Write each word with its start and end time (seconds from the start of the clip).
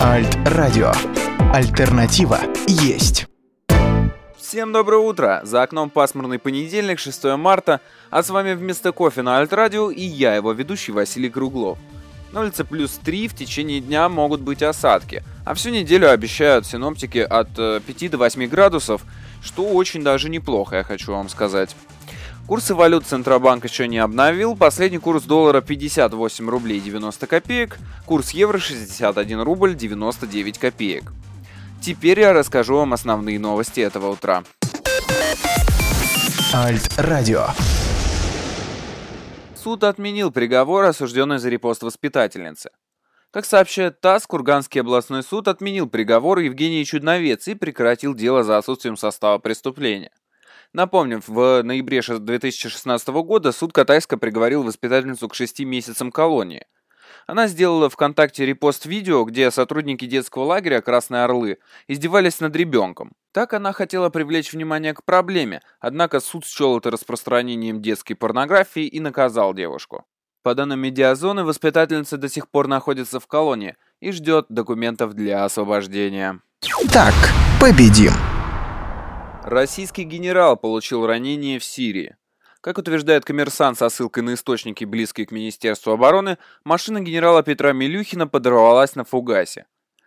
Альт-радио. 0.00 0.92
Альтернатива 1.52 2.38
есть. 2.68 3.26
Всем 4.36 4.72
доброе 4.72 4.98
утро! 4.98 5.40
За 5.42 5.64
окном 5.64 5.90
пасмурный 5.90 6.38
понедельник, 6.38 7.00
6 7.00 7.36
марта, 7.36 7.80
а 8.08 8.22
с 8.22 8.30
вами 8.30 8.54
вместо 8.54 8.92
кофе 8.92 9.22
на 9.22 9.38
Альт-радио 9.38 9.90
и 9.90 10.02
я, 10.02 10.36
его 10.36 10.52
ведущий 10.52 10.92
Василий 10.92 11.28
Круглов. 11.28 11.78
На 12.30 12.42
улице 12.42 12.62
плюс 12.64 12.92
3, 13.04 13.26
в 13.26 13.34
течение 13.34 13.80
дня 13.80 14.08
могут 14.08 14.40
быть 14.40 14.62
осадки, 14.62 15.24
а 15.44 15.54
всю 15.54 15.70
неделю 15.70 16.08
обещают 16.08 16.64
синоптики 16.64 17.18
от 17.18 17.48
5 17.56 18.02
э, 18.04 18.08
до 18.08 18.18
8 18.18 18.46
градусов, 18.46 19.02
что 19.42 19.64
очень 19.64 20.04
даже 20.04 20.28
неплохо, 20.28 20.76
я 20.76 20.84
хочу 20.84 21.10
вам 21.10 21.28
сказать. 21.28 21.74
Курсы 22.48 22.74
валют 22.74 23.04
Центробанк 23.06 23.64
еще 23.64 23.86
не 23.86 23.98
обновил. 23.98 24.56
Последний 24.56 24.96
курс 24.96 25.24
доллара 25.24 25.60
58 25.60 26.48
рублей 26.48 26.80
90 26.80 27.26
копеек, 27.26 27.76
курс 28.06 28.30
евро 28.30 28.56
61 28.56 29.42
рубль 29.42 29.74
99 29.74 30.56
копеек. 30.56 31.12
Теперь 31.82 32.20
я 32.20 32.32
расскажу 32.32 32.76
вам 32.76 32.94
основные 32.94 33.38
новости 33.38 33.80
этого 33.80 34.08
утра. 34.08 34.44
Альт-радио. 36.54 37.48
Суд 39.54 39.84
отменил 39.84 40.30
приговор, 40.30 40.86
осужденный 40.86 41.38
за 41.38 41.50
репост 41.50 41.82
воспитательницы. 41.82 42.70
Как 43.30 43.44
сообщает 43.44 44.00
ТАСС, 44.00 44.26
Курганский 44.26 44.80
областной 44.80 45.22
суд 45.22 45.48
отменил 45.48 45.86
приговор 45.86 46.38
Евгении 46.38 46.84
Чудновец 46.84 47.46
и 47.46 47.54
прекратил 47.54 48.14
дело 48.14 48.42
за 48.42 48.56
отсутствием 48.56 48.96
состава 48.96 49.36
преступления. 49.36 50.12
Напомним, 50.72 51.22
в 51.26 51.62
ноябре 51.62 52.02
2016 52.02 53.08
года 53.08 53.52
суд 53.52 53.72
Катайска 53.72 54.18
приговорил 54.18 54.62
воспитательницу 54.62 55.28
к 55.28 55.34
6 55.34 55.60
месяцам 55.60 56.12
колонии. 56.12 56.66
Она 57.26 57.46
сделала 57.46 57.90
ВКонтакте 57.90 58.46
репост 58.46 58.86
видео, 58.86 59.24
где 59.24 59.50
сотрудники 59.50 60.06
детского 60.06 60.44
лагеря 60.44 60.80
«Красные 60.80 61.24
орлы» 61.24 61.58
издевались 61.86 62.40
над 62.40 62.56
ребенком. 62.56 63.12
Так 63.32 63.52
она 63.52 63.72
хотела 63.72 64.08
привлечь 64.08 64.52
внимание 64.52 64.94
к 64.94 65.04
проблеме, 65.04 65.62
однако 65.80 66.20
суд 66.20 66.46
счел 66.46 66.78
это 66.78 66.90
распространением 66.90 67.82
детской 67.82 68.14
порнографии 68.14 68.86
и 68.86 69.00
наказал 69.00 69.52
девушку. 69.54 70.04
По 70.42 70.54
данным 70.54 70.80
медиазоны, 70.80 71.44
воспитательница 71.44 72.16
до 72.16 72.28
сих 72.28 72.48
пор 72.48 72.68
находится 72.68 73.20
в 73.20 73.26
колонии 73.26 73.76
и 74.00 74.12
ждет 74.12 74.46
документов 74.48 75.14
для 75.14 75.44
освобождения. 75.44 76.40
Так, 76.92 77.14
победим. 77.60 78.12
Российский 79.50 80.04
генерал 80.04 80.58
получил 80.58 81.06
ранение 81.06 81.58
в 81.58 81.64
Сирии. 81.64 82.16
Как 82.60 82.76
утверждает 82.76 83.24
коммерсант 83.24 83.78
со 83.78 83.88
ссылкой 83.88 84.22
на 84.22 84.34
источники, 84.34 84.84
близкие 84.84 85.26
к 85.26 85.30
Министерству 85.30 85.90
обороны, 85.90 86.36
машина 86.64 87.00
генерала 87.00 87.42
Петра 87.42 87.72
Милюхина 87.72 88.26
подорвалась 88.28 88.94
на 88.94 89.04
фугасе. 89.04 89.64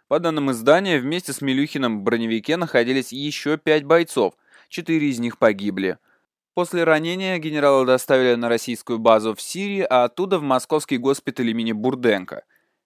По 0.08 0.20
данным 0.20 0.52
издания, 0.52 1.00
вместе 1.00 1.34
с 1.34 1.42
Милюхиным 1.42 2.02
в 2.02 2.04
броневике 2.04 2.56
находились 2.56 3.12
еще 3.12 3.58
пять 3.58 3.84
бойцов, 3.84 4.36
четыре 4.70 5.10
из 5.10 5.18
них 5.18 5.40
погибли. 5.40 5.98
После 6.54 6.84
ранения 6.84 7.40
генерала 7.40 7.84
доставили 7.84 8.36
на 8.36 8.48
российскую 8.48 9.00
базу 9.00 9.34
в 9.34 9.42
Сирии, 9.42 9.82
а 9.90 10.04
оттуда 10.04 10.38
в 10.38 10.44
московский 10.44 10.98
госпиталь 10.98 11.50
имени 11.50 11.72
Бурденко. 11.72 12.44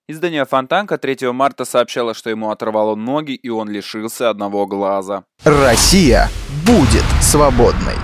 Издание 0.08 0.46
«Фонтанка» 0.46 1.00
3 1.00 1.32
марта 1.32 1.66
сообщало, 1.66 2.14
что 2.14 2.30
ему 2.30 2.52
оторвало 2.52 2.94
ноги 2.94 3.32
и 3.32 3.50
он 3.50 3.68
лишился 3.68 4.30
одного 4.30 4.68
глаза. 4.68 5.24
Россия 5.44 6.30
будет 6.64 7.04
свободной. 7.24 7.96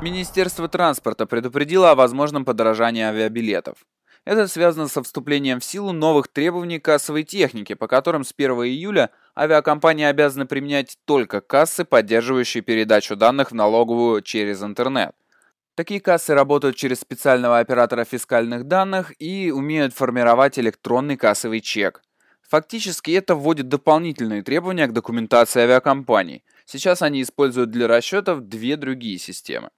Министерство 0.00 0.68
транспорта 0.68 1.26
предупредило 1.26 1.90
о 1.90 1.94
возможном 1.96 2.46
подорожании 2.46 3.02
авиабилетов. 3.02 3.76
Это 4.24 4.48
связано 4.48 4.88
со 4.88 5.02
вступлением 5.02 5.60
в 5.60 5.64
силу 5.66 5.92
новых 5.92 6.28
требований 6.28 6.78
кассовой 6.78 7.24
техники, 7.24 7.74
по 7.74 7.88
которым 7.88 8.24
с 8.24 8.32
1 8.34 8.52
июля 8.64 9.10
авиакомпании 9.38 10.06
обязаны 10.06 10.46
применять 10.46 10.96
только 11.04 11.42
кассы, 11.42 11.84
поддерживающие 11.84 12.62
передачу 12.62 13.16
данных 13.16 13.50
в 13.50 13.54
налоговую 13.54 14.22
через 14.22 14.62
интернет. 14.62 15.12
Такие 15.76 16.00
кассы 16.00 16.32
работают 16.32 16.74
через 16.74 17.00
специального 17.00 17.58
оператора 17.58 18.04
фискальных 18.04 18.64
данных 18.64 19.12
и 19.18 19.50
умеют 19.50 19.92
формировать 19.92 20.58
электронный 20.58 21.18
кассовый 21.18 21.60
чек. 21.60 22.00
Фактически 22.48 23.10
это 23.10 23.34
вводит 23.34 23.68
дополнительные 23.68 24.42
требования 24.42 24.86
к 24.86 24.94
документации 24.94 25.60
авиакомпаний. 25.60 26.44
Сейчас 26.64 27.02
они 27.02 27.20
используют 27.20 27.70
для 27.70 27.88
расчетов 27.88 28.48
две 28.48 28.78
другие 28.78 29.18
системы. 29.18 29.68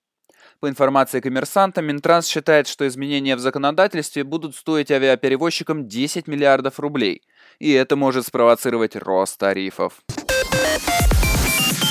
По 0.60 0.69
информации 0.69 1.19
коммерсанта, 1.19 1.82
Минтранс 1.82 2.28
считает, 2.28 2.69
что 2.69 2.86
изменения 2.86 3.34
в 3.34 3.41
законодательстве 3.41 4.22
будут 4.22 4.54
стоить 4.54 4.92
авиаперевозчикам 4.92 5.88
10 5.88 6.28
миллиардов 6.28 6.78
рублей, 6.78 7.22
и 7.59 7.72
это 7.72 7.97
может 7.97 8.25
спровоцировать 8.25 8.94
рост 8.94 9.36
тарифов. 9.38 9.94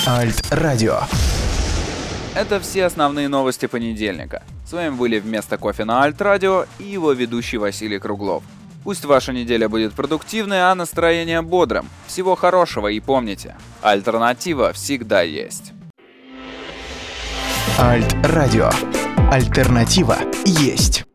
Альт-радио. 0.06 1.00
Это 2.38 2.60
все 2.60 2.84
основные 2.84 3.26
новости 3.26 3.66
понедельника. 3.66 4.44
С 4.64 4.72
вами 4.72 4.90
были 4.90 5.18
вместо 5.18 5.58
кофе 5.58 5.84
на 5.84 6.04
Альт 6.04 6.22
Радио 6.22 6.66
и 6.78 6.84
его 6.84 7.10
ведущий 7.10 7.58
Василий 7.58 7.98
Круглов. 7.98 8.44
Пусть 8.84 9.04
ваша 9.04 9.32
неделя 9.32 9.68
будет 9.68 9.92
продуктивной, 9.92 10.70
а 10.70 10.74
настроение 10.76 11.42
бодрым. 11.42 11.88
Всего 12.06 12.36
хорошего 12.36 12.86
и 12.86 13.00
помните, 13.00 13.56
альтернатива 13.82 14.72
всегда 14.72 15.22
есть. 15.22 15.72
Альт-радио. 17.76 18.70
Альтернатива 19.32 20.18
есть. 20.44 21.07